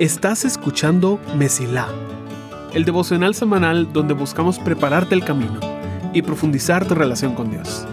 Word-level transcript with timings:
Estás 0.00 0.44
escuchando 0.44 1.20
Mesilá, 1.36 1.86
el 2.74 2.84
devocional 2.84 3.34
semanal 3.34 3.92
donde 3.92 4.14
buscamos 4.14 4.58
prepararte 4.58 5.14
el 5.14 5.24
camino 5.24 5.60
y 6.12 6.22
profundizar 6.22 6.88
tu 6.88 6.94
relación 6.94 7.34
con 7.34 7.50
Dios. 7.50 7.86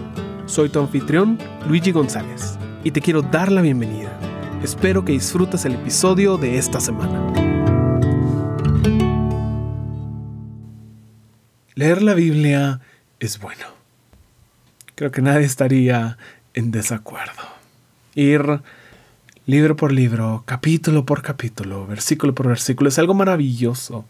Soy 0.46 0.70
tu 0.70 0.80
anfitrión, 0.80 1.38
Luigi 1.68 1.92
González, 1.92 2.58
y 2.82 2.90
te 2.90 3.02
quiero 3.02 3.22
dar 3.22 3.52
la 3.52 3.60
bienvenida. 3.60 4.10
Espero 4.64 5.04
que 5.04 5.12
disfrutes 5.12 5.64
el 5.66 5.74
episodio 5.74 6.38
de 6.38 6.58
esta 6.58 6.80
semana. 6.80 7.24
Leer 11.74 12.02
la 12.02 12.14
Biblia 12.14 12.80
es 13.20 13.38
bueno. 13.38 13.66
Creo 14.96 15.12
que 15.12 15.22
nadie 15.22 15.44
estaría 15.44 16.18
en 16.54 16.72
desacuerdo. 16.72 17.42
Ir 18.14 18.62
libro 19.48 19.76
por 19.76 19.92
libro, 19.92 20.42
capítulo 20.44 21.06
por 21.06 21.22
capítulo, 21.22 21.86
versículo 21.86 22.34
por 22.34 22.48
versículo, 22.48 22.90
es 22.90 22.98
algo 22.98 23.14
maravilloso. 23.14 24.04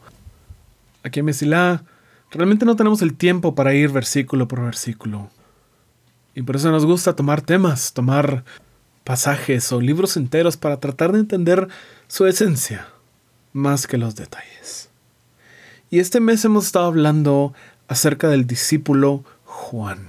Aquí 1.05 1.21
en 1.21 1.27
Mesilá 1.27 1.85
realmente 2.33 2.65
no 2.65 2.75
tenemos 2.75 3.03
el 3.03 3.15
tiempo 3.15 3.55
para 3.55 3.73
ir 3.73 3.91
versículo 3.91 4.49
por 4.49 4.65
versículo. 4.65 5.31
Y 6.35 6.43
por 6.43 6.57
eso 6.57 6.73
nos 6.73 6.85
gusta 6.85 7.15
tomar 7.15 7.41
temas, 7.41 7.93
tomar 7.93 8.43
pasajes 9.05 9.71
o 9.71 9.81
libros 9.81 10.17
enteros 10.17 10.57
para 10.57 10.81
tratar 10.81 11.13
de 11.13 11.21
entender 11.21 11.69
su 12.09 12.27
esencia, 12.27 12.89
más 13.53 13.87
que 13.87 13.97
los 13.97 14.17
detalles. 14.17 14.91
Y 15.89 16.01
este 16.01 16.19
mes 16.19 16.45
hemos 16.45 16.67
estado 16.67 16.87
hablando 16.87 17.55
acerca 17.87 18.29
del 18.29 18.45
discípulo 18.45 19.23
Juan, 19.45 20.01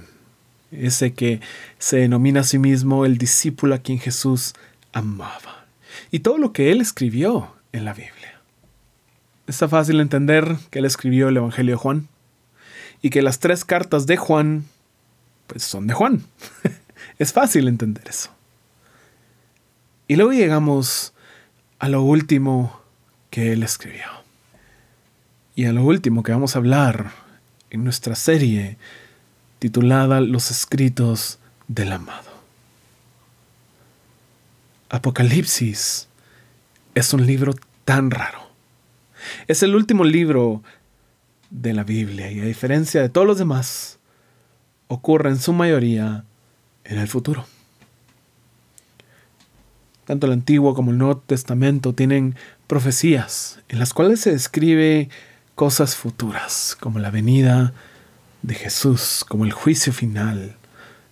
ese 0.72 1.12
que 1.12 1.40
se 1.78 1.98
denomina 1.98 2.40
a 2.40 2.44
sí 2.44 2.58
mismo 2.58 3.04
el 3.04 3.16
discípulo 3.16 3.76
a 3.76 3.78
quien 3.78 4.00
Jesús 4.00 4.54
amaba. 4.92 5.66
Y 6.10 6.20
todo 6.20 6.38
lo 6.38 6.52
que 6.52 6.70
él 6.72 6.80
escribió 6.80 7.54
en 7.72 7.84
la 7.84 7.92
Biblia. 7.92 8.40
Está 9.46 9.68
fácil 9.68 10.00
entender 10.00 10.56
que 10.70 10.78
él 10.78 10.84
escribió 10.84 11.28
el 11.28 11.36
Evangelio 11.36 11.74
de 11.74 11.78
Juan 11.78 12.08
y 13.02 13.10
que 13.10 13.22
las 13.22 13.40
tres 13.40 13.64
cartas 13.64 14.06
de 14.06 14.16
Juan 14.16 14.64
pues 15.46 15.64
son 15.64 15.88
de 15.88 15.94
Juan. 15.94 16.22
es 17.18 17.32
fácil 17.32 17.66
entender 17.66 18.04
eso. 18.08 18.30
Y 20.06 20.16
luego 20.16 20.32
llegamos 20.32 21.12
a 21.80 21.88
lo 21.88 22.02
último 22.02 22.80
que 23.30 23.52
él 23.52 23.62
escribió. 23.62 24.06
Y 25.56 25.64
a 25.64 25.72
lo 25.72 25.84
último 25.84 26.22
que 26.22 26.32
vamos 26.32 26.54
a 26.54 26.60
hablar 26.60 27.10
en 27.70 27.82
nuestra 27.82 28.14
serie 28.14 28.76
titulada 29.58 30.20
Los 30.20 30.50
escritos 30.50 31.38
del 31.68 31.92
amado. 31.92 32.29
Apocalipsis 34.90 36.08
es 36.94 37.14
un 37.14 37.24
libro 37.24 37.54
tan 37.84 38.10
raro. 38.10 38.50
Es 39.46 39.62
el 39.62 39.76
último 39.76 40.04
libro 40.04 40.62
de 41.50 41.72
la 41.72 41.84
Biblia 41.84 42.30
y 42.30 42.40
a 42.40 42.44
diferencia 42.44 43.00
de 43.00 43.08
todos 43.08 43.26
los 43.26 43.38
demás, 43.38 43.98
ocurre 44.88 45.30
en 45.30 45.38
su 45.38 45.52
mayoría 45.52 46.24
en 46.84 46.98
el 46.98 47.06
futuro. 47.06 47.46
Tanto 50.04 50.26
el 50.26 50.32
Antiguo 50.32 50.74
como 50.74 50.90
el 50.90 50.98
Nuevo 50.98 51.18
Testamento 51.18 51.92
tienen 51.92 52.34
profecías 52.66 53.60
en 53.68 53.78
las 53.78 53.94
cuales 53.94 54.20
se 54.20 54.32
describe 54.32 55.08
cosas 55.54 55.94
futuras, 55.94 56.76
como 56.80 56.98
la 56.98 57.12
venida 57.12 57.72
de 58.42 58.54
Jesús, 58.54 59.24
como 59.28 59.44
el 59.44 59.52
juicio 59.52 59.92
final, 59.92 60.56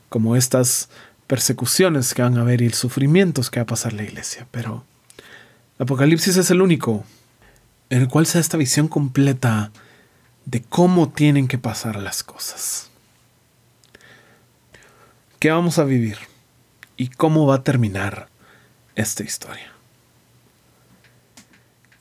como 0.09 0.35
estas 0.35 0.89
persecuciones 1.29 2.15
que 2.15 2.23
van 2.23 2.37
a 2.39 2.41
haber 2.41 2.63
y 2.63 2.71
sufrimientos 2.71 3.51
que 3.51 3.61
va 3.61 3.65
a 3.65 3.67
pasar 3.67 3.93
la 3.93 4.03
iglesia. 4.03 4.49
Pero 4.51 4.85
Apocalipsis 5.79 6.37
es 6.37 6.51
el 6.51 6.61
único 6.61 7.05
en 7.91 8.03
el 8.03 8.09
cual 8.09 8.27
se 8.27 8.39
da 8.39 8.41
esta 8.41 8.57
visión 8.57 8.89
completa 8.89 9.71
de 10.45 10.63
cómo 10.63 11.11
tienen 11.11 11.47
que 11.47 11.59
pasar 11.59 11.97
las 11.97 12.23
cosas. 12.23 12.91
¿Qué 15.39 15.51
vamos 15.51 15.79
a 15.79 15.85
vivir? 15.85 16.19
¿Y 16.97 17.09
cómo 17.09 17.47
va 17.47 17.57
a 17.57 17.63
terminar 17.63 18.29
esta 18.97 19.23
historia? 19.23 19.71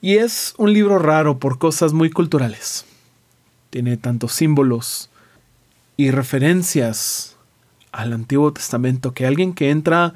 Y 0.00 0.16
es 0.16 0.54
un 0.58 0.72
libro 0.72 0.98
raro 0.98 1.38
por 1.38 1.58
cosas 1.58 1.92
muy 1.92 2.10
culturales. 2.10 2.84
Tiene 3.70 3.96
tantos 3.96 4.32
símbolos 4.32 5.10
y 5.96 6.10
referencias 6.10 7.37
al 7.92 8.12
Antiguo 8.12 8.52
Testamento 8.52 9.12
que 9.12 9.26
alguien 9.26 9.54
que 9.54 9.70
entra 9.70 10.14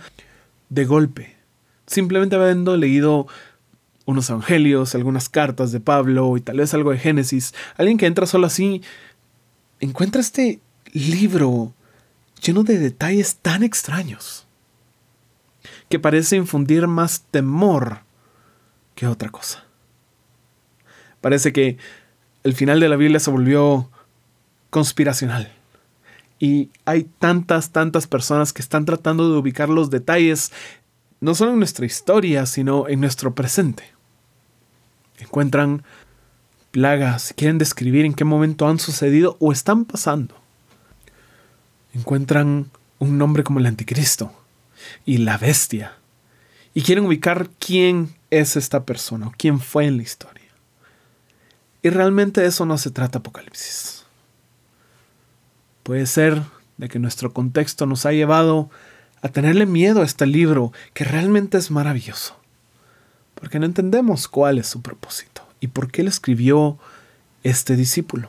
de 0.68 0.84
golpe, 0.84 1.36
simplemente 1.86 2.36
habiendo 2.36 2.76
leído 2.76 3.26
unos 4.06 4.28
evangelios, 4.30 4.94
algunas 4.94 5.28
cartas 5.28 5.72
de 5.72 5.80
Pablo 5.80 6.36
y 6.36 6.40
tal 6.40 6.58
vez 6.58 6.74
algo 6.74 6.90
de 6.90 6.98
Génesis, 6.98 7.54
alguien 7.76 7.98
que 7.98 8.06
entra 8.06 8.26
solo 8.26 8.46
así, 8.46 8.82
encuentra 9.80 10.20
este 10.20 10.60
libro 10.92 11.72
lleno 12.42 12.64
de 12.64 12.78
detalles 12.78 13.36
tan 13.36 13.62
extraños 13.62 14.46
que 15.88 15.98
parece 15.98 16.36
infundir 16.36 16.86
más 16.86 17.22
temor 17.30 18.00
que 18.94 19.06
otra 19.06 19.28
cosa. 19.28 19.64
Parece 21.20 21.52
que 21.52 21.78
el 22.42 22.54
final 22.54 22.80
de 22.80 22.88
la 22.88 22.96
Biblia 22.96 23.20
se 23.20 23.30
volvió 23.30 23.88
conspiracional 24.70 25.52
y 26.42 26.70
hay 26.86 27.04
tantas, 27.20 27.70
tantas 27.70 28.08
personas 28.08 28.52
que 28.52 28.62
están 28.62 28.84
tratando 28.84 29.30
de 29.30 29.38
ubicar 29.38 29.68
los 29.68 29.90
detalles, 29.90 30.50
no 31.20 31.36
solo 31.36 31.52
en 31.52 31.58
nuestra 31.58 31.86
historia, 31.86 32.46
sino 32.46 32.88
en 32.88 33.00
nuestro 33.00 33.32
presente. 33.32 33.84
Encuentran 35.20 35.84
plagas, 36.72 37.32
quieren 37.36 37.58
describir 37.58 38.04
en 38.04 38.14
qué 38.14 38.24
momento 38.24 38.66
han 38.66 38.80
sucedido 38.80 39.36
o 39.38 39.52
están 39.52 39.84
pasando. 39.84 40.34
Encuentran 41.94 42.72
un 42.98 43.18
nombre 43.18 43.44
como 43.44 43.60
el 43.60 43.66
anticristo 43.66 44.32
y 45.06 45.18
la 45.18 45.38
bestia. 45.38 45.94
Y 46.74 46.82
quieren 46.82 47.06
ubicar 47.06 47.50
quién 47.60 48.16
es 48.30 48.56
esta 48.56 48.84
persona 48.84 49.28
o 49.28 49.34
quién 49.38 49.60
fue 49.60 49.86
en 49.86 49.96
la 49.96 50.02
historia. 50.02 50.50
Y 51.84 51.90
realmente 51.90 52.40
de 52.40 52.48
eso 52.48 52.66
no 52.66 52.78
se 52.78 52.90
trata 52.90 53.20
Apocalipsis. 53.20 54.01
Puede 55.82 56.06
ser 56.06 56.42
de 56.76 56.88
que 56.88 56.98
nuestro 56.98 57.32
contexto 57.32 57.86
nos 57.86 58.06
ha 58.06 58.12
llevado 58.12 58.70
a 59.22 59.28
tenerle 59.28 59.66
miedo 59.66 60.02
a 60.02 60.04
este 60.04 60.26
libro 60.26 60.72
que 60.94 61.04
realmente 61.04 61.58
es 61.58 61.70
maravilloso, 61.70 62.36
porque 63.34 63.58
no 63.58 63.66
entendemos 63.66 64.28
cuál 64.28 64.58
es 64.58 64.66
su 64.66 64.82
propósito 64.82 65.46
y 65.60 65.68
por 65.68 65.90
qué 65.90 66.02
le 66.02 66.10
escribió 66.10 66.78
este 67.42 67.76
discípulo. 67.76 68.28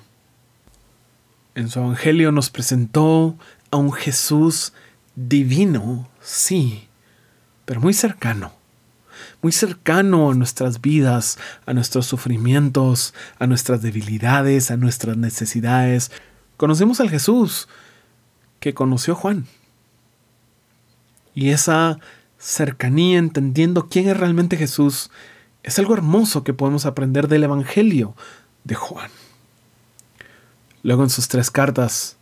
En 1.55 1.69
su 1.69 1.79
Evangelio 1.79 2.31
nos 2.31 2.49
presentó 2.49 3.35
a 3.71 3.77
un 3.77 3.91
Jesús 3.91 4.73
divino, 5.15 6.09
sí, 6.21 6.87
pero 7.65 7.81
muy 7.81 7.93
cercano, 7.93 8.53
muy 9.41 9.51
cercano 9.51 10.31
a 10.31 10.35
nuestras 10.35 10.81
vidas, 10.81 11.37
a 11.65 11.73
nuestros 11.73 12.05
sufrimientos, 12.05 13.13
a 13.39 13.47
nuestras 13.47 13.81
debilidades, 13.81 14.71
a 14.71 14.77
nuestras 14.77 15.17
necesidades, 15.17 16.11
Conocemos 16.57 16.99
al 16.99 17.09
Jesús 17.09 17.67
que 18.59 18.73
conoció 18.73 19.15
Juan. 19.15 19.45
Y 21.35 21.49
esa 21.49 21.99
cercanía, 22.37 23.17
entendiendo 23.17 23.89
quién 23.89 24.07
es 24.07 24.17
realmente 24.17 24.57
Jesús, 24.57 25.09
es 25.63 25.79
algo 25.79 25.93
hermoso 25.93 26.43
que 26.43 26.53
podemos 26.53 26.85
aprender 26.85 27.27
del 27.27 27.43
Evangelio 27.43 28.15
de 28.63 28.75
Juan. 28.75 29.09
Luego 30.83 31.03
en 31.03 31.09
sus 31.09 31.27
tres 31.29 31.49
cartas 31.49 32.17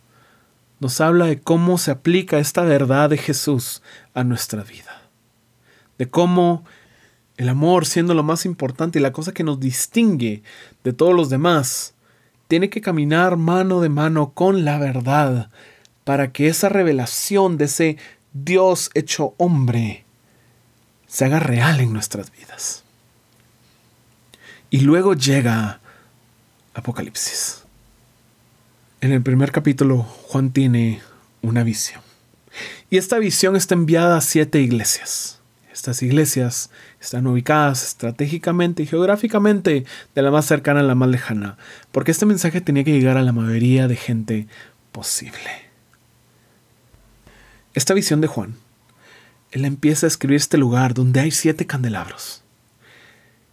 nos 0.78 1.00
habla 1.00 1.26
de 1.26 1.40
cómo 1.40 1.78
se 1.78 1.90
aplica 1.90 2.38
esta 2.38 2.62
verdad 2.62 3.10
de 3.10 3.18
Jesús 3.18 3.82
a 4.14 4.24
nuestra 4.24 4.62
vida. 4.62 5.02
De 5.98 6.08
cómo 6.08 6.64
el 7.36 7.48
amor, 7.48 7.86
siendo 7.86 8.14
lo 8.14 8.22
más 8.22 8.44
importante 8.46 8.98
y 8.98 9.02
la 9.02 9.12
cosa 9.12 9.32
que 9.32 9.44
nos 9.44 9.60
distingue 9.60 10.42
de 10.84 10.92
todos 10.92 11.14
los 11.14 11.28
demás, 11.28 11.94
tiene 12.52 12.68
que 12.68 12.82
caminar 12.82 13.38
mano 13.38 13.80
de 13.80 13.88
mano 13.88 14.34
con 14.34 14.66
la 14.66 14.78
verdad 14.78 15.48
para 16.04 16.32
que 16.32 16.48
esa 16.48 16.68
revelación 16.68 17.56
de 17.56 17.64
ese 17.64 17.96
Dios 18.34 18.90
hecho 18.92 19.32
hombre 19.38 20.04
se 21.06 21.24
haga 21.24 21.40
real 21.40 21.80
en 21.80 21.94
nuestras 21.94 22.30
vidas. 22.30 22.84
Y 24.68 24.80
luego 24.80 25.14
llega 25.14 25.80
Apocalipsis. 26.74 27.62
En 29.00 29.12
el 29.12 29.22
primer 29.22 29.50
capítulo, 29.50 30.02
Juan 30.02 30.50
tiene 30.50 31.00
una 31.40 31.64
visión. 31.64 32.02
Y 32.90 32.98
esta 32.98 33.18
visión 33.18 33.56
está 33.56 33.72
enviada 33.72 34.18
a 34.18 34.20
siete 34.20 34.60
iglesias. 34.60 35.40
Estas 35.72 36.02
iglesias 36.02 36.70
están 37.00 37.26
ubicadas 37.26 37.82
estratégicamente 37.82 38.82
y 38.82 38.86
geográficamente 38.86 39.84
de 40.14 40.22
la 40.22 40.30
más 40.30 40.46
cercana 40.46 40.80
a 40.80 40.84
la 40.84 40.94
más 40.94 41.08
lejana, 41.08 41.56
porque 41.92 42.10
este 42.10 42.26
mensaje 42.26 42.60
tenía 42.60 42.84
que 42.84 42.92
llegar 42.92 43.16
a 43.16 43.22
la 43.22 43.32
mayoría 43.32 43.88
de 43.88 43.96
gente 43.96 44.46
posible. 44.92 45.70
Esta 47.74 47.94
visión 47.94 48.20
de 48.20 48.26
Juan 48.26 48.56
él 49.52 49.66
empieza 49.66 50.06
a 50.06 50.08
escribir 50.08 50.36
este 50.36 50.56
lugar 50.56 50.94
donde 50.94 51.20
hay 51.20 51.30
siete 51.30 51.66
candelabros. 51.66 52.42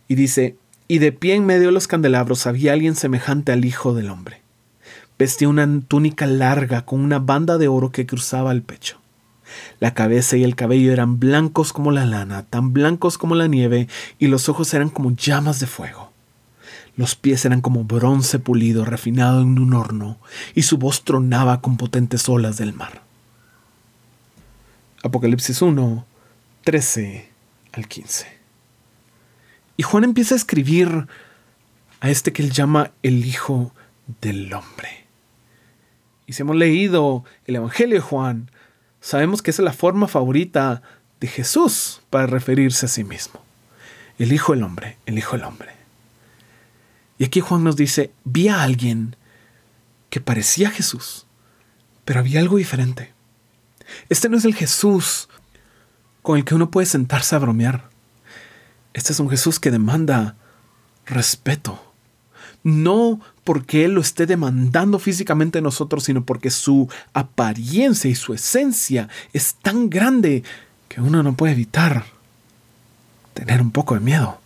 Y 0.08 0.16
dice, 0.16 0.56
y 0.88 1.00
de 1.00 1.12
pie 1.12 1.36
en 1.36 1.46
medio 1.46 1.68
de 1.68 1.74
los 1.74 1.88
candelabros 1.88 2.48
había 2.48 2.74
alguien 2.74 2.96
semejante 2.96 3.52
al 3.52 3.66
Hijo 3.66 3.94
del 3.94 4.10
Hombre. 4.10 4.42
Vestía 5.20 5.50
una 5.50 5.68
túnica 5.88 6.26
larga 6.26 6.86
con 6.86 7.02
una 7.02 7.20
banda 7.20 7.58
de 7.58 7.68
oro 7.68 7.92
que 7.92 8.06
cruzaba 8.06 8.54
el 8.54 8.64
pecho. 8.64 9.00
La 9.80 9.94
cabeza 9.94 10.38
y 10.38 10.44
el 10.44 10.56
cabello 10.56 10.92
eran 10.92 11.20
blancos 11.20 11.74
como 11.74 11.92
la 11.92 12.06
lana, 12.06 12.44
tan 12.44 12.74
blancos 12.74 13.18
como 13.18 13.36
la 13.36 13.48
nieve, 13.48 13.88
y 14.18 14.28
los 14.28 14.50
ojos 14.50 14.74
eran 14.74 14.90
como 14.90 15.12
llamas 15.12 15.60
de 15.60 15.68
fuego. 15.68 16.12
Los 16.96 17.16
pies 17.16 17.46
eran 17.46 17.62
como 17.62 17.86
bronce 17.86 18.40
pulido 18.40 18.84
refinado 18.84 19.42
en 19.42 19.58
un 19.60 19.74
horno, 19.74 20.18
y 20.56 20.64
su 20.64 20.78
voz 20.78 21.04
tronaba 21.04 21.62
con 21.62 21.78
potentes 21.78 22.28
olas 22.28 22.58
del 22.58 22.74
mar. 22.74 23.02
Apocalipsis 25.02 25.62
1, 25.62 26.06
13 26.66 27.30
al 27.72 27.88
15. 27.88 28.28
Y 29.78 29.84
Juan 29.84 30.04
empieza 30.04 30.36
a 30.36 30.38
escribir 30.38 31.08
a 32.02 32.10
este 32.10 32.34
que 32.34 32.44
él 32.44 32.52
llama 32.52 32.92
el 33.02 33.26
Hijo 33.26 33.74
del 34.22 34.52
Hombre. 34.54 35.06
Y 36.28 36.34
si 36.34 36.42
hemos 36.42 36.58
leído 36.58 37.24
el 37.46 37.56
Evangelio 37.56 37.96
de 37.96 38.02
Juan, 38.02 38.52
sabemos 39.02 39.42
que 39.42 39.52
esa 39.52 39.62
es 39.62 39.66
la 39.66 39.74
forma 39.74 40.08
favorita 40.08 40.82
de 41.20 41.28
Jesús 41.28 42.02
para 42.10 42.28
referirse 42.28 42.86
a 42.86 42.90
sí 42.90 43.04
mismo. 43.04 43.42
El 44.18 44.34
Hijo 44.34 44.54
del 44.54 44.64
Hombre, 44.64 44.98
el 45.06 45.18
Hijo 45.18 45.36
del 45.36 45.46
Hombre. 45.46 45.72
Y 47.18 47.26
aquí 47.26 47.42
Juan 47.42 47.64
nos 47.64 47.76
dice, 47.76 48.12
vi 48.24 48.48
a 48.48 48.64
alguien 48.64 49.16
que 50.10 50.22
parecía 50.22 50.72
Jesús, 50.72 51.26
pero 52.06 52.20
había 52.20 52.40
algo 52.40 52.58
diferente. 52.58 53.14
Este 54.08 54.30
no 54.30 54.38
es 54.38 54.46
el 54.46 54.56
Jesús 54.56 55.30
con 56.22 56.38
el 56.38 56.46
que 56.46 56.56
uno 56.56 56.72
puede 56.72 56.86
sentarse 56.86 57.36
a 57.36 57.40
bromear. 57.40 57.90
Este 58.94 59.14
es 59.14 59.20
un 59.20 59.30
Jesús 59.30 59.60
que 59.60 59.72
demanda 59.72 60.36
respeto. 61.06 61.89
No 62.64 63.20
porque 63.44 63.86
Él 63.86 63.94
lo 63.94 64.02
esté 64.02 64.26
demandando 64.26 65.00
físicamente 65.00 65.60
de 65.60 65.64
nosotros, 65.64 66.04
sino 66.04 66.24
porque 66.24 66.50
su 66.50 66.90
apariencia 67.14 68.10
y 68.10 68.16
su 68.16 68.34
esencia 68.34 69.10
es 69.34 69.56
tan 69.56 69.90
grande 69.90 70.44
que 70.88 71.02
uno 71.02 71.24
no 71.24 71.36
puede 71.36 71.54
evitar 71.54 72.06
tener 73.34 73.62
un 73.62 73.72
poco 73.72 73.94
de 73.94 74.02
miedo 74.02 74.40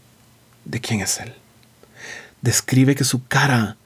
de 0.65 0.79
quién 0.79 1.01
es 1.01 1.19
Él. 1.19 1.33
Describe 2.41 2.95
que 2.95 3.03
su 3.03 3.25
cara 3.25 3.77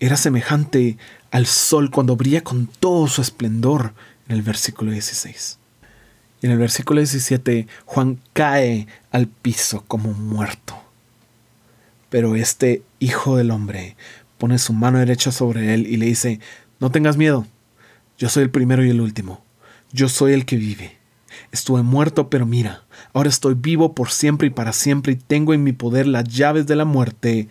era 0.00 0.16
semejante 0.16 0.98
al 1.30 1.46
sol 1.46 1.90
cuando 1.90 2.16
brilla 2.16 2.44
con 2.44 2.66
todo 2.66 3.08
su 3.08 3.22
esplendor 3.22 3.94
en 4.28 4.36
el 4.36 4.42
versículo 4.42 4.92
16. 4.92 5.58
Y 6.42 6.46
en 6.46 6.52
el 6.52 6.58
versículo 6.58 7.00
17, 7.00 7.66
Juan 7.86 8.20
cae 8.32 8.86
al 9.10 9.26
piso 9.26 9.84
como 9.88 10.12
muerto. 10.12 10.83
Pero 12.14 12.36
este 12.36 12.84
Hijo 13.00 13.36
del 13.36 13.50
Hombre 13.50 13.96
pone 14.38 14.60
su 14.60 14.72
mano 14.72 15.00
derecha 15.00 15.32
sobre 15.32 15.74
él 15.74 15.88
y 15.88 15.96
le 15.96 16.06
dice, 16.06 16.38
no 16.78 16.92
tengas 16.92 17.16
miedo, 17.16 17.44
yo 18.16 18.28
soy 18.28 18.44
el 18.44 18.50
primero 18.50 18.84
y 18.84 18.90
el 18.90 19.00
último, 19.00 19.42
yo 19.90 20.08
soy 20.08 20.32
el 20.32 20.46
que 20.46 20.54
vive. 20.54 20.96
Estuve 21.50 21.82
muerto, 21.82 22.30
pero 22.30 22.46
mira, 22.46 22.84
ahora 23.14 23.28
estoy 23.28 23.54
vivo 23.54 23.96
por 23.96 24.12
siempre 24.12 24.46
y 24.46 24.50
para 24.50 24.72
siempre 24.72 25.14
y 25.14 25.16
tengo 25.16 25.54
en 25.54 25.64
mi 25.64 25.72
poder 25.72 26.06
las 26.06 26.22
llaves 26.22 26.68
de 26.68 26.76
la 26.76 26.84
muerte 26.84 27.48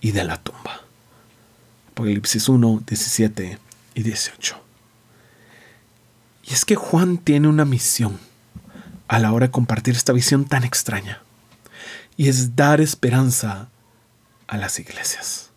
y 0.00 0.12
de 0.12 0.22
la 0.22 0.36
tumba. 0.36 0.82
Apocalipsis 1.90 2.48
1, 2.48 2.84
17 2.86 3.58
y 3.96 4.02
18. 4.04 4.56
Y 6.44 6.52
es 6.52 6.64
que 6.64 6.76
Juan 6.76 7.18
tiene 7.18 7.48
una 7.48 7.64
misión 7.64 8.20
a 9.08 9.18
la 9.18 9.32
hora 9.32 9.46
de 9.46 9.50
compartir 9.50 9.96
esta 9.96 10.12
visión 10.12 10.44
tan 10.44 10.62
extraña. 10.62 11.20
Y 12.16 12.28
es 12.28 12.54
dar 12.54 12.80
esperanza 12.80 13.70
a 14.46 14.56
las 14.56 14.78
iglesias. 14.78 15.50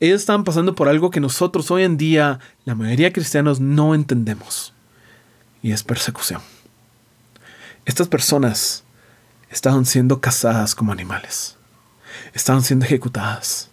Ellos 0.00 0.20
estaban 0.20 0.44
pasando 0.44 0.74
por 0.74 0.88
algo 0.88 1.10
que 1.10 1.20
nosotros 1.20 1.70
hoy 1.70 1.82
en 1.84 1.98
día, 1.98 2.40
la 2.64 2.74
mayoría 2.74 3.08
de 3.08 3.12
cristianos, 3.12 3.60
no 3.60 3.94
entendemos. 3.94 4.72
Y 5.62 5.72
es 5.72 5.82
persecución. 5.82 6.40
Estas 7.84 8.08
personas 8.08 8.82
estaban 9.50 9.84
siendo 9.84 10.20
cazadas 10.20 10.74
como 10.74 10.92
animales. 10.92 11.56
Estaban 12.32 12.62
siendo 12.62 12.86
ejecutadas. 12.86 13.68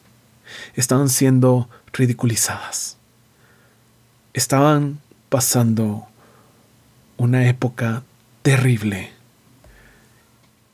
Estaban 0.76 1.08
siendo 1.08 1.70
ridiculizadas. 1.94 2.98
Estaban 4.34 5.00
pasando 5.30 6.08
una 7.16 7.48
época 7.48 8.04
terrible. 8.42 9.12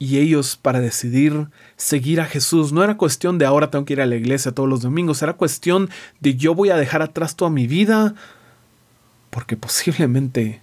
Y 0.04 0.20
ellos 0.20 0.60
para 0.62 0.82
decidir 0.82 1.48
seguir 1.78 2.20
a 2.20 2.26
Jesús 2.26 2.74
no 2.74 2.84
era 2.84 2.98
cuestión 2.98 3.38
de 3.38 3.46
ahora 3.46 3.72
tengo 3.72 3.86
que 3.86 3.94
ir 3.94 4.02
a 4.02 4.06
la 4.06 4.18
iglesia 4.18 4.52
todos 4.52 4.68
los 4.68 4.82
domingos, 4.82 5.22
era 5.22 5.32
cuestión 5.32 5.90
de 6.20 6.36
yo 6.36 6.54
voy 6.54 6.72
a 6.72 6.76
dejar 6.76 7.02
atrás 7.02 7.38
toda 7.38 7.50
mi 7.50 7.68
vida 7.68 8.14
porque 9.30 9.56
posiblemente 9.56 10.60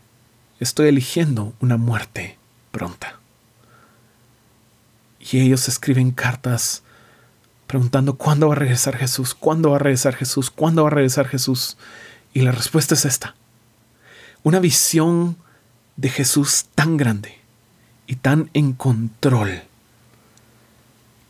estoy 0.59 0.89
eligiendo 0.89 1.55
una 1.59 1.79
muerte 1.79 2.37
pronta. 2.71 3.19
Y 5.19 5.41
ellos 5.41 5.69
escriben 5.69 6.11
cartas 6.11 6.83
preguntando 7.67 8.19
cuándo 8.19 8.49
va 8.49 8.57
a 8.57 8.59
regresar 8.59 8.95
Jesús, 8.99 9.33
cuándo 9.35 9.71
va 9.71 9.77
a 9.77 9.79
regresar 9.79 10.17
Jesús, 10.17 10.51
cuándo 10.51 10.83
va 10.83 10.91
a 10.91 10.93
regresar 10.93 11.27
Jesús. 11.27 11.79
Y 12.35 12.43
la 12.43 12.53
respuesta 12.53 12.93
es 12.93 13.07
esta 13.07 13.37
una 14.43 14.59
visión 14.59 15.39
de 15.97 16.11
Jesús 16.11 16.67
tan 16.75 16.99
grande 16.99 17.40
y 18.11 18.17
tan 18.17 18.51
en 18.55 18.73
control 18.73 19.63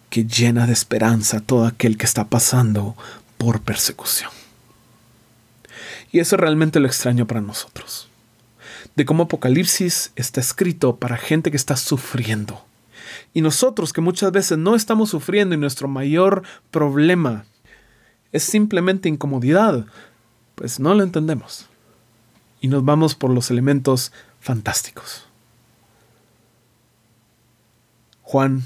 que 0.09 0.25
llena 0.25 0.67
de 0.67 0.73
esperanza 0.73 1.37
a 1.37 1.41
todo 1.41 1.67
aquel 1.67 1.99
que 1.99 2.06
está 2.06 2.29
pasando 2.29 2.97
por 3.37 3.61
persecución. 3.61 4.31
Y 6.11 6.21
eso 6.21 6.37
es 6.37 6.41
realmente 6.41 6.81
lo 6.81 6.87
extraño 6.87 7.27
para 7.27 7.43
nosotros. 7.43 8.09
De 8.97 9.05
cómo 9.05 9.25
Apocalipsis 9.25 10.12
está 10.17 10.41
escrito 10.41 10.97
para 10.97 11.19
gente 11.19 11.50
que 11.50 11.59
está 11.59 11.77
sufriendo. 11.77 12.65
Y 13.35 13.43
nosotros 13.43 13.93
que 13.93 14.00
muchas 14.00 14.32
veces 14.32 14.56
no 14.56 14.75
estamos 14.75 15.11
sufriendo 15.11 15.55
y 15.55 15.59
nuestro 15.59 15.87
mayor 15.87 16.44
problema 16.71 17.44
es 18.32 18.43
simplemente 18.43 19.11
incomodidad, 19.11 19.85
pues 20.55 20.81
no 20.81 20.94
lo 20.94 21.03
entendemos 21.03 21.69
y 22.62 22.69
nos 22.69 22.82
vamos 22.87 23.15
por 23.15 23.31
los 23.31 23.50
elementos 23.50 24.12
fantásticos. 24.41 25.30
Juan 28.31 28.62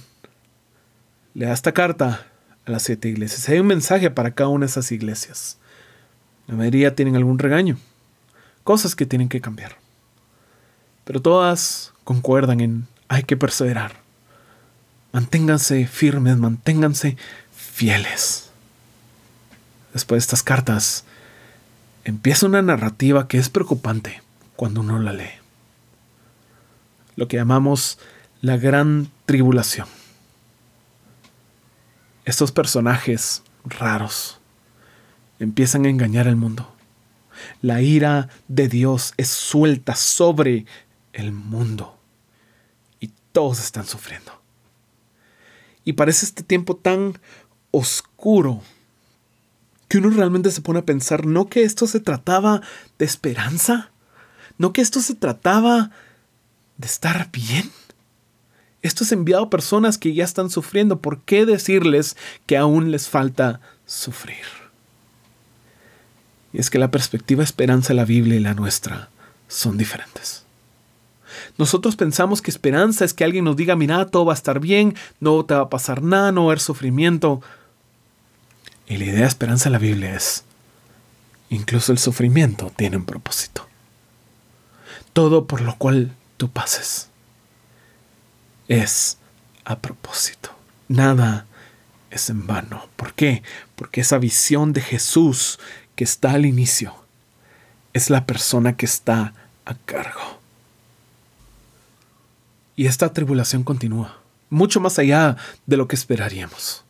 le 1.32 1.46
da 1.46 1.54
esta 1.54 1.72
carta 1.72 2.26
a 2.66 2.70
las 2.70 2.82
siete 2.82 3.08
iglesias. 3.08 3.48
Hay 3.48 3.60
un 3.60 3.66
mensaje 3.66 4.10
para 4.10 4.32
cada 4.32 4.50
una 4.50 4.66
de 4.66 4.70
esas 4.70 4.92
iglesias. 4.92 5.56
La 6.46 6.54
mayoría 6.54 6.94
tienen 6.94 7.16
algún 7.16 7.38
regaño, 7.38 7.78
cosas 8.62 8.94
que 8.94 9.06
tienen 9.06 9.30
que 9.30 9.40
cambiar. 9.40 9.78
Pero 11.04 11.22
todas 11.22 11.94
concuerdan 12.04 12.60
en 12.60 12.86
hay 13.08 13.22
que 13.22 13.38
perseverar. 13.38 13.92
Manténganse 15.12 15.86
firmes, 15.86 16.36
manténganse 16.36 17.16
fieles. 17.56 18.50
Después 19.94 20.18
de 20.18 20.24
estas 20.24 20.42
cartas, 20.42 21.06
empieza 22.04 22.44
una 22.44 22.60
narrativa 22.60 23.28
que 23.28 23.38
es 23.38 23.48
preocupante 23.48 24.22
cuando 24.56 24.82
uno 24.82 24.98
la 24.98 25.14
lee. 25.14 25.40
Lo 27.16 27.28
que 27.28 27.38
llamamos 27.38 27.98
la 28.44 28.58
gran 28.58 29.10
tribulación. 29.24 29.88
Estos 32.26 32.52
personajes 32.52 33.42
raros 33.64 34.38
empiezan 35.38 35.86
a 35.86 35.88
engañar 35.88 36.28
al 36.28 36.36
mundo. 36.36 36.70
La 37.62 37.80
ira 37.80 38.28
de 38.48 38.68
Dios 38.68 39.14
es 39.16 39.28
suelta 39.28 39.94
sobre 39.94 40.66
el 41.14 41.32
mundo 41.32 41.98
y 43.00 43.12
todos 43.32 43.60
están 43.60 43.86
sufriendo. 43.86 44.42
Y 45.82 45.94
parece 45.94 46.26
este 46.26 46.42
tiempo 46.42 46.76
tan 46.76 47.18
oscuro 47.70 48.60
que 49.88 49.96
uno 49.96 50.10
realmente 50.10 50.50
se 50.50 50.60
pone 50.60 50.80
a 50.80 50.84
pensar, 50.84 51.24
no 51.24 51.48
que 51.48 51.62
esto 51.62 51.86
se 51.86 52.00
trataba 52.00 52.60
de 52.98 53.06
esperanza, 53.06 53.90
no 54.58 54.74
que 54.74 54.82
esto 54.82 55.00
se 55.00 55.14
trataba 55.14 55.92
de 56.76 56.86
estar 56.86 57.30
bien. 57.32 57.72
Esto 58.84 59.02
es 59.02 59.12
enviado 59.12 59.44
a 59.44 59.50
personas 59.50 59.96
que 59.96 60.12
ya 60.12 60.24
están 60.24 60.50
sufriendo. 60.50 61.00
¿Por 61.00 61.22
qué 61.22 61.46
decirles 61.46 62.18
que 62.44 62.58
aún 62.58 62.90
les 62.90 63.08
falta 63.08 63.60
sufrir? 63.86 64.44
Y 66.52 66.60
es 66.60 66.68
que 66.68 66.78
la 66.78 66.90
perspectiva 66.90 67.42
esperanza 67.42 67.88
de 67.88 67.94
la 67.94 68.04
Biblia 68.04 68.36
y 68.36 68.40
la 68.40 68.52
nuestra 68.52 69.08
son 69.48 69.78
diferentes. 69.78 70.44
Nosotros 71.56 71.96
pensamos 71.96 72.42
que 72.42 72.50
esperanza 72.50 73.06
es 73.06 73.14
que 73.14 73.24
alguien 73.24 73.46
nos 73.46 73.56
diga, 73.56 73.74
mira, 73.74 74.04
todo 74.04 74.26
va 74.26 74.34
a 74.34 74.36
estar 74.36 74.60
bien, 74.60 74.94
no 75.18 75.46
te 75.46 75.54
va 75.54 75.62
a 75.62 75.70
pasar 75.70 76.02
nada, 76.02 76.30
no 76.30 76.42
va 76.42 76.48
a 76.48 76.50
haber 76.50 76.60
sufrimiento. 76.60 77.40
Y 78.86 78.98
la 78.98 79.06
idea 79.06 79.20
de 79.20 79.26
esperanza 79.26 79.70
en 79.70 79.72
la 79.72 79.78
Biblia 79.78 80.14
es, 80.14 80.44
incluso 81.48 81.90
el 81.90 81.98
sufrimiento 81.98 82.70
tiene 82.76 82.98
un 82.98 83.06
propósito. 83.06 83.66
Todo 85.14 85.46
por 85.46 85.62
lo 85.62 85.74
cual 85.76 86.12
tú 86.36 86.50
pases, 86.50 87.08
es 88.68 89.18
a 89.64 89.78
propósito. 89.78 90.50
Nada 90.88 91.46
es 92.10 92.30
en 92.30 92.46
vano. 92.46 92.88
¿Por 92.96 93.14
qué? 93.14 93.42
Porque 93.76 94.00
esa 94.00 94.18
visión 94.18 94.72
de 94.72 94.80
Jesús 94.80 95.58
que 95.96 96.04
está 96.04 96.32
al 96.32 96.46
inicio 96.46 96.94
es 97.92 98.10
la 98.10 98.26
persona 98.26 98.76
que 98.76 98.86
está 98.86 99.32
a 99.64 99.74
cargo. 99.74 100.40
Y 102.76 102.86
esta 102.86 103.12
tribulación 103.12 103.62
continúa, 103.62 104.18
mucho 104.50 104.80
más 104.80 104.98
allá 104.98 105.36
de 105.66 105.76
lo 105.76 105.86
que 105.86 105.94
esperaríamos. 105.94 106.84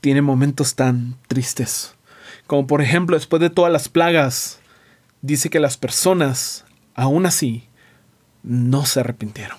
Tiene 0.00 0.22
momentos 0.22 0.74
tan 0.74 1.16
tristes, 1.28 1.94
como 2.46 2.66
por 2.66 2.80
ejemplo 2.80 3.16
después 3.16 3.40
de 3.40 3.50
todas 3.50 3.70
las 3.70 3.88
plagas, 3.88 4.58
dice 5.20 5.50
que 5.50 5.60
las 5.60 5.76
personas, 5.76 6.64
aún 6.94 7.26
así, 7.26 7.68
no 8.42 8.86
se 8.86 9.00
arrepintieron. 9.00 9.58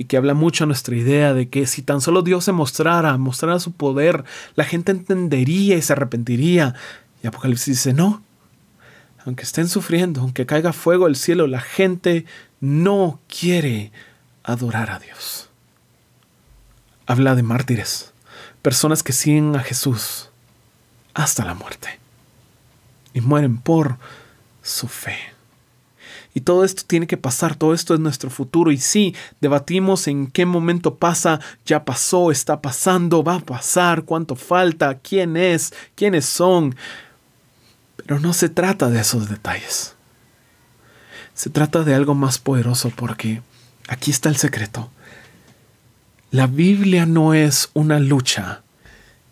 Y 0.00 0.04
que 0.06 0.16
habla 0.16 0.32
mucho 0.32 0.64
a 0.64 0.66
nuestra 0.66 0.96
idea 0.96 1.34
de 1.34 1.50
que 1.50 1.66
si 1.66 1.82
tan 1.82 2.00
solo 2.00 2.22
Dios 2.22 2.44
se 2.44 2.52
mostrara, 2.52 3.18
mostrara 3.18 3.60
su 3.60 3.72
poder, 3.72 4.24
la 4.54 4.64
gente 4.64 4.92
entendería 4.92 5.76
y 5.76 5.82
se 5.82 5.92
arrepentiría. 5.92 6.74
Y 7.22 7.26
Apocalipsis 7.26 7.76
dice, 7.76 7.92
no, 7.92 8.22
aunque 9.26 9.42
estén 9.42 9.68
sufriendo, 9.68 10.22
aunque 10.22 10.46
caiga 10.46 10.72
fuego 10.72 11.04
del 11.04 11.16
cielo, 11.16 11.46
la 11.46 11.60
gente 11.60 12.24
no 12.60 13.20
quiere 13.28 13.92
adorar 14.42 14.90
a 14.90 15.00
Dios. 15.00 15.50
Habla 17.04 17.34
de 17.34 17.42
mártires, 17.42 18.14
personas 18.62 19.02
que 19.02 19.12
siguen 19.12 19.54
a 19.54 19.60
Jesús 19.60 20.30
hasta 21.12 21.44
la 21.44 21.52
muerte 21.52 21.98
y 23.12 23.20
mueren 23.20 23.58
por 23.58 23.98
su 24.62 24.88
fe. 24.88 25.18
Y 26.32 26.42
todo 26.42 26.64
esto 26.64 26.82
tiene 26.86 27.06
que 27.06 27.16
pasar, 27.16 27.56
todo 27.56 27.74
esto 27.74 27.94
es 27.94 28.00
nuestro 28.00 28.30
futuro. 28.30 28.70
Y 28.70 28.78
sí, 28.78 29.14
debatimos 29.40 30.06
en 30.06 30.28
qué 30.28 30.46
momento 30.46 30.94
pasa, 30.96 31.40
ya 31.66 31.84
pasó, 31.84 32.30
está 32.30 32.60
pasando, 32.60 33.24
va 33.24 33.36
a 33.36 33.40
pasar, 33.40 34.04
cuánto 34.04 34.36
falta, 34.36 34.98
quién 34.98 35.36
es, 35.36 35.72
quiénes 35.96 36.26
son. 36.26 36.76
Pero 37.96 38.20
no 38.20 38.32
se 38.32 38.48
trata 38.48 38.90
de 38.90 39.00
esos 39.00 39.28
detalles. 39.28 39.94
Se 41.34 41.50
trata 41.50 41.82
de 41.82 41.94
algo 41.94 42.14
más 42.14 42.38
poderoso 42.38 42.92
porque 42.94 43.42
aquí 43.88 44.10
está 44.10 44.28
el 44.28 44.36
secreto. 44.36 44.90
La 46.30 46.46
Biblia 46.46 47.06
no 47.06 47.34
es 47.34 47.70
una 47.74 47.98
lucha 47.98 48.62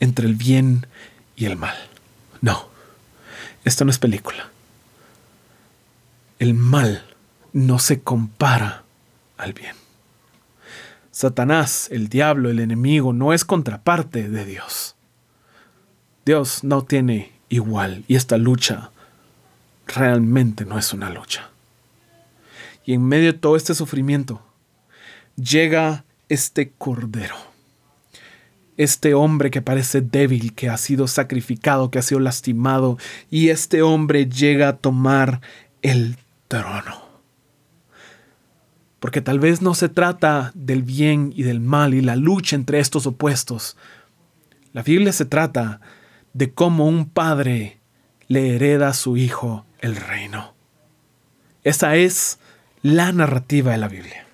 entre 0.00 0.26
el 0.26 0.34
bien 0.34 0.86
y 1.36 1.44
el 1.44 1.56
mal. 1.56 1.76
No, 2.40 2.68
esto 3.64 3.84
no 3.84 3.92
es 3.92 3.98
película. 3.98 4.50
El 6.38 6.54
mal 6.54 7.04
no 7.52 7.78
se 7.78 8.00
compara 8.00 8.84
al 9.36 9.52
bien. 9.52 9.74
Satanás, 11.10 11.88
el 11.90 12.08
diablo, 12.08 12.48
el 12.48 12.60
enemigo, 12.60 13.12
no 13.12 13.32
es 13.32 13.44
contraparte 13.44 14.28
de 14.28 14.44
Dios. 14.44 14.94
Dios 16.24 16.62
no 16.62 16.84
tiene 16.84 17.32
igual. 17.48 18.04
Y 18.06 18.14
esta 18.14 18.36
lucha 18.36 18.90
realmente 19.86 20.64
no 20.64 20.78
es 20.78 20.92
una 20.92 21.10
lucha. 21.10 21.50
Y 22.84 22.94
en 22.94 23.02
medio 23.02 23.32
de 23.32 23.38
todo 23.38 23.56
este 23.56 23.74
sufrimiento, 23.74 24.40
llega 25.34 26.04
este 26.28 26.70
cordero. 26.70 27.34
Este 28.76 29.14
hombre 29.14 29.50
que 29.50 29.60
parece 29.60 30.02
débil, 30.02 30.54
que 30.54 30.68
ha 30.68 30.76
sido 30.76 31.08
sacrificado, 31.08 31.90
que 31.90 31.98
ha 31.98 32.02
sido 32.02 32.20
lastimado, 32.20 32.96
y 33.28 33.48
este 33.48 33.82
hombre 33.82 34.28
llega 34.28 34.68
a 34.68 34.76
tomar 34.76 35.40
el 35.82 36.16
trono. 36.48 37.08
Porque 39.00 39.20
tal 39.20 39.38
vez 39.38 39.62
no 39.62 39.74
se 39.74 39.88
trata 39.88 40.50
del 40.54 40.82
bien 40.82 41.32
y 41.36 41.44
del 41.44 41.60
mal 41.60 41.94
y 41.94 42.00
la 42.00 42.16
lucha 42.16 42.56
entre 42.56 42.80
estos 42.80 43.06
opuestos. 43.06 43.76
La 44.72 44.82
Biblia 44.82 45.12
se 45.12 45.24
trata 45.24 45.80
de 46.32 46.52
cómo 46.52 46.86
un 46.86 47.08
padre 47.08 47.78
le 48.26 48.56
hereda 48.56 48.88
a 48.88 48.94
su 48.94 49.16
hijo 49.16 49.64
el 49.80 49.96
reino. 49.96 50.54
Esa 51.62 51.96
es 51.96 52.38
la 52.82 53.12
narrativa 53.12 53.72
de 53.72 53.78
la 53.78 53.88
Biblia. 53.88 54.26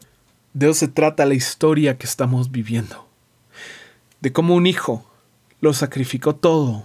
De 0.54 0.66
eso 0.66 0.74
se 0.74 0.88
trata 0.88 1.26
la 1.26 1.34
historia 1.34 1.98
que 1.98 2.06
estamos 2.06 2.50
viviendo. 2.50 3.08
De 4.20 4.32
cómo 4.32 4.54
un 4.54 4.66
hijo 4.66 5.04
lo 5.60 5.72
sacrificó 5.74 6.34
todo 6.34 6.84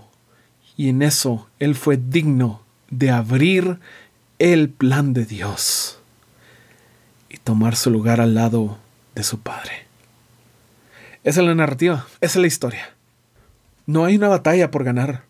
y 0.76 0.90
en 0.90 1.02
eso 1.02 1.48
él 1.60 1.76
fue 1.76 1.98
digno 1.98 2.64
de 2.90 3.12
abrir 3.12 3.80
el 4.40 4.70
plan 4.70 5.14
de 5.14 5.26
Dios 5.26 6.00
y 7.30 7.38
tomar 7.38 7.76
su 7.76 7.92
lugar 7.92 8.22
al 8.22 8.34
lado 8.34 8.78
de 9.14 9.24
su 9.24 9.40
padre. 9.42 9.86
Esa 11.26 11.42
es 11.42 11.48
la 11.48 11.56
narrativa, 11.56 12.08
esa 12.22 12.40
es 12.40 12.42
la 12.42 12.48
historia. 12.48 12.90
No 13.86 14.06
hay 14.06 14.16
una 14.16 14.30
batalla 14.30 14.72
por 14.72 14.86
ganar. 14.86 15.24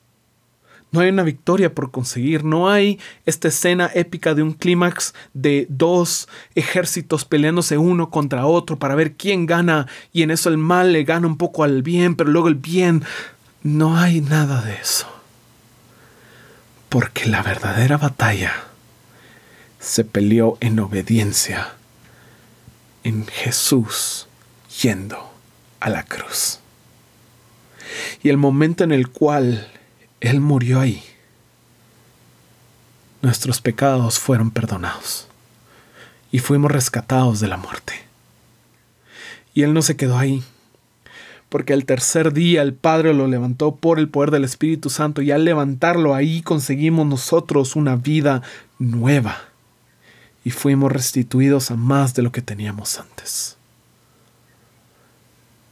No 0.91 1.01
hay 1.01 1.09
una 1.09 1.23
victoria 1.23 1.73
por 1.73 1.91
conseguir. 1.91 2.43
No 2.43 2.69
hay 2.69 2.99
esta 3.25 3.47
escena 3.47 3.89
épica 3.93 4.33
de 4.33 4.43
un 4.43 4.53
clímax 4.53 5.13
de 5.33 5.65
dos 5.69 6.27
ejércitos 6.55 7.25
peleándose 7.25 7.77
uno 7.77 8.09
contra 8.09 8.45
otro 8.45 8.77
para 8.77 8.95
ver 8.95 9.13
quién 9.13 9.45
gana 9.45 9.87
y 10.13 10.23
en 10.23 10.31
eso 10.31 10.49
el 10.49 10.57
mal 10.57 10.93
le 10.93 11.03
gana 11.03 11.27
un 11.27 11.37
poco 11.37 11.63
al 11.63 11.81
bien, 11.81 12.15
pero 12.15 12.29
luego 12.29 12.47
el 12.47 12.55
bien. 12.55 13.03
No 13.63 13.97
hay 13.97 14.21
nada 14.21 14.61
de 14.61 14.75
eso. 14.75 15.07
Porque 16.89 17.27
la 17.27 17.43
verdadera 17.43 17.97
batalla 17.97 18.68
se 19.79 20.03
peleó 20.03 20.57
en 20.59 20.79
obediencia 20.79 21.73
en 23.03 23.25
Jesús 23.27 24.27
yendo 24.81 25.31
a 25.79 25.89
la 25.89 26.03
cruz 26.03 26.59
y 28.21 28.29
el 28.29 28.37
momento 28.37 28.83
en 28.83 28.91
el 28.91 29.09
cual 29.09 29.67
Él 30.19 30.41
murió 30.41 30.79
ahí, 30.79 31.03
nuestros 33.21 33.61
pecados 33.61 34.19
fueron 34.19 34.51
perdonados 34.51 35.27
y 36.31 36.39
fuimos 36.39 36.71
rescatados 36.71 37.39
de 37.39 37.47
la 37.47 37.57
muerte. 37.57 37.93
Y 39.53 39.63
Él 39.63 39.73
no 39.73 39.81
se 39.81 39.97
quedó 39.97 40.17
ahí, 40.17 40.43
porque 41.49 41.73
al 41.73 41.85
tercer 41.85 42.33
día 42.33 42.61
el 42.61 42.73
Padre 42.73 43.13
lo 43.13 43.27
levantó 43.27 43.75
por 43.75 43.99
el 43.99 44.07
poder 44.09 44.31
del 44.31 44.43
Espíritu 44.43 44.89
Santo 44.89 45.21
y 45.21 45.31
al 45.31 45.43
levantarlo 45.43 46.13
ahí 46.13 46.41
conseguimos 46.41 47.07
nosotros 47.07 47.75
una 47.75 47.95
vida 47.95 48.43
nueva 48.77 49.48
y 50.43 50.51
fuimos 50.51 50.91
restituidos 50.91 51.71
a 51.71 51.75
más 51.75 52.13
de 52.13 52.21
lo 52.21 52.31
que 52.31 52.41
teníamos 52.41 52.99
antes. 52.99 53.57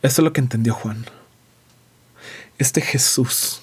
Eso 0.01 0.21
es 0.21 0.23
lo 0.23 0.33
que 0.33 0.41
entendió 0.41 0.73
Juan 0.73 1.05
este 2.57 2.81
Jesús, 2.81 3.61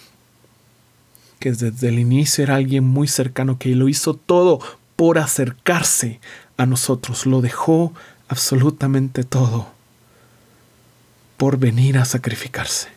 que 1.41 1.53
desde 1.53 1.89
el 1.89 1.99
inicio 1.99 2.45
era 2.45 2.57
alguien 2.57 2.85
muy 2.85 3.09
cercano, 3.09 3.59
que 3.59 3.75
lo 3.75 3.89
hizo 3.89 4.15
todo 4.15 4.61
por 4.97 5.19
acercarse 5.19 6.21
a 6.57 6.67
nosotros, 6.67 7.27
lo 7.27 7.41
dejó 7.41 7.93
absolutamente 8.29 9.25
todo 9.25 9.69
por 11.37 11.59
venir 11.59 11.99
a 11.99 12.05
sacrificarse, 12.05 12.89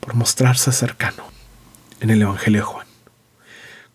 por 0.00 0.14
mostrarse 0.14 0.72
cercano 0.72 1.24
en 2.00 2.10
el 2.10 2.22
Evangelio 2.22 2.60
de 2.60 2.66
Juan. 2.66 2.87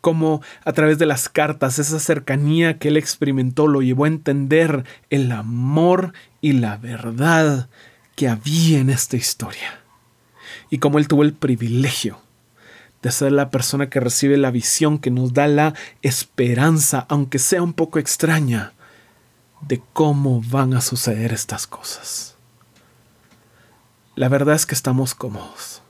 Como 0.03 0.41
a 0.65 0.73
través 0.73 0.99
de 0.99 1.05
las 1.05 1.29
cartas, 1.29 1.79
esa 1.79 1.97
cercanía 1.97 2.77
que 2.77 2.89
él 2.89 2.97
experimentó 2.97 3.67
lo 3.67 3.81
llevó 3.81 4.03
a 4.03 4.09
entender 4.09 4.83
el 5.09 5.31
amor 5.31 6.11
y 6.41 6.51
la 6.51 6.75
verdad 6.75 7.69
que 8.17 8.27
había 8.27 8.79
en 8.79 8.89
esta 8.89 9.15
historia 9.15 9.79
y 10.69 10.79
cómo 10.79 10.97
Él 10.99 11.07
tuvo 11.07 11.23
el 11.23 11.31
privilegio 11.31 12.19
de 13.01 13.11
ser 13.11 13.31
la 13.31 13.49
persona 13.49 13.89
que 13.89 14.01
recibe 14.01 14.35
la 14.35 14.51
visión, 14.51 14.99
que 14.99 15.09
nos 15.09 15.33
da 15.33 15.47
la 15.47 15.73
esperanza, 16.01 17.05
aunque 17.07 17.39
sea 17.39 17.61
un 17.61 17.71
poco 17.71 17.97
extraña, 17.97 18.73
de 19.61 19.81
cómo 19.93 20.41
van 20.45 20.73
a 20.73 20.81
suceder 20.81 21.31
estas 21.31 21.65
cosas. 21.65 22.35
La 24.15 24.27
verdad 24.27 24.55
es 24.55 24.65
que 24.65 24.75
estamos 24.75 25.15
cómodos. 25.15 25.81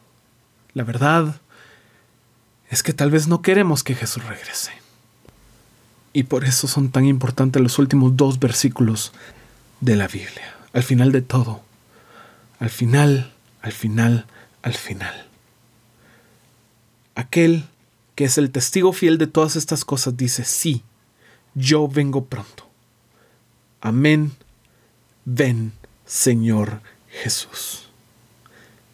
La 0.73 0.83
verdad 0.83 1.41
es 2.73 2.83
que 2.83 2.93
tal 2.93 3.11
vez 3.11 3.27
no 3.27 3.41
queremos 3.41 3.83
que 3.83 3.95
Jesús 3.95 4.23
regrese. 4.25 4.71
Y 6.11 6.23
por 6.23 6.43
eso 6.43 6.67
son 6.67 6.89
tan 6.89 7.05
importantes 7.05 7.61
los 7.61 7.79
últimos 7.79 8.15
dos 8.15 8.39
versículos 8.39 9.13
de 9.81 9.95
la 9.95 10.07
Biblia. 10.07 10.55
Al 10.73 10.83
final 10.83 11.11
de 11.11 11.21
todo. 11.21 11.61
Al 12.59 12.69
final, 12.69 13.33
al 13.61 13.71
final 13.71 14.25
al 14.63 14.73
final. 14.73 15.27
Aquel 17.13 17.65
que 18.15 18.23
es 18.25 18.39
el 18.39 18.49
testigo 18.49 18.93
fiel 18.93 19.19
de 19.19 19.27
todas 19.27 19.55
estas 19.55 19.85
cosas 19.85 20.17
dice, 20.17 20.45
sí, 20.45 20.83
yo 21.53 21.87
vengo 21.87 22.25
pronto. 22.25 22.67
Amén. 23.81 24.31
Ven, 25.25 25.73
Señor 26.05 26.81
Jesús. 27.09 27.89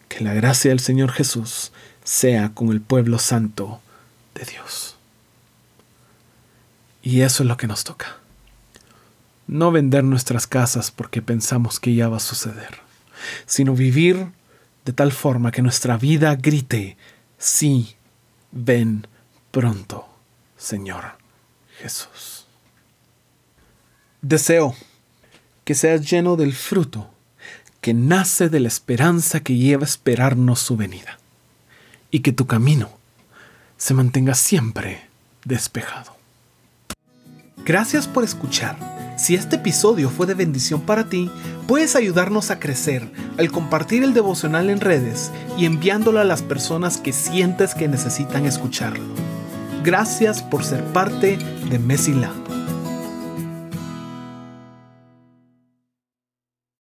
Que 0.10 0.22
la 0.22 0.34
gracia 0.34 0.70
del 0.70 0.80
Señor 0.80 1.12
Jesús 1.12 1.72
sea 2.10 2.56
con 2.56 2.70
el 2.72 2.82
pueblo 2.82 3.20
santo 3.20 3.82
de 4.34 4.44
Dios. 4.44 4.98
Y 7.04 7.22
eso 7.22 7.44
es 7.44 7.48
lo 7.48 7.56
que 7.56 7.68
nos 7.68 7.84
toca. 7.84 8.18
no 9.46 9.72
vender 9.72 10.04
nuestras 10.04 10.48
casas 10.48 10.90
porque 10.90 11.22
pensamos 11.22 11.80
que 11.80 11.94
ya 11.94 12.08
va 12.08 12.18
a 12.18 12.20
suceder, 12.20 12.80
sino 13.46 13.76
vivir 13.76 14.28
de 14.86 14.94
tal 14.94 15.12
forma 15.12 15.52
que 15.52 15.62
nuestra 15.62 15.98
vida 15.98 16.36
grite, 16.36 16.98
sí, 17.38 17.96
ven 18.52 19.06
pronto, 19.52 20.08
Señor 20.58 21.18
Jesús. 21.80 22.48
Deseo 24.22 24.76
que 25.64 25.76
seas 25.76 26.10
lleno 26.10 26.36
del 26.36 26.54
fruto 26.54 27.12
que 27.82 27.94
nace 27.94 28.50
de 28.50 28.60
la 28.60 28.68
esperanza 28.68 29.42
que 29.42 29.56
lleva 29.56 29.84
a 29.84 29.86
esperarnos 29.86 30.60
su 30.60 30.76
venida, 30.76 31.20
y 32.12 32.20
que 32.20 32.32
tu 32.32 32.48
camino 32.48 32.90
se 33.78 33.94
mantenga 33.94 34.34
siempre 34.34 35.08
despejado. 35.46 36.16
Gracias 37.66 38.08
por 38.08 38.24
escuchar. 38.24 38.78
Si 39.18 39.36
este 39.36 39.58
episodio 39.58 40.10
fue 40.10 40.26
de 40.28 40.34
bendición 40.34 40.82
para 40.82 41.10
ti, 41.10 41.30
puedes 41.68 41.96
ayudarnos 41.96 42.52
a 42.52 42.60
crecer 42.60 43.12
al 43.38 43.52
compartir 43.52 44.04
el 44.04 44.14
devocional 44.14 44.70
en 44.70 44.80
redes 44.80 45.32
y 45.58 45.66
enviándolo 45.66 46.20
a 46.20 46.24
las 46.24 46.42
personas 46.42 46.98
que 46.98 47.12
sientes 47.12 47.76
que 47.76 47.88
necesitan 47.88 48.46
escucharlo. 48.46 49.04
Gracias 49.84 50.42
por 50.42 50.64
ser 50.64 50.84
parte 50.86 51.38
de 51.70 51.80
Messi 51.80 52.14